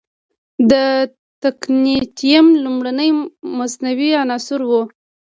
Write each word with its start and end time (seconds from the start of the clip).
د 0.71 0.73
تکنیټیم 1.43 2.45
لومړنی 2.63 3.09
مصنوعي 3.57 4.11
عنصر 4.21 4.59
و. 4.69 4.71